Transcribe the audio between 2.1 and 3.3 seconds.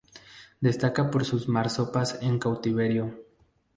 en cautiverio.